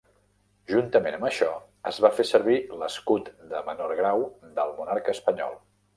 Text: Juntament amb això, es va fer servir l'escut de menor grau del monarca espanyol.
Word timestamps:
Juntament 0.71 1.17
amb 1.17 1.27
això, 1.27 1.49
es 1.91 2.01
va 2.05 2.11
fer 2.21 2.25
servir 2.29 2.57
l'escut 2.79 3.29
de 3.53 3.61
menor 3.69 3.95
grau 4.01 4.27
del 4.61 4.75
monarca 4.81 5.15
espanyol. 5.19 5.55